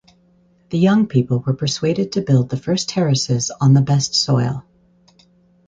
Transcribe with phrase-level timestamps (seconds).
[0.71, 4.65] The young people were persuaded to build the first terraces on the best soil.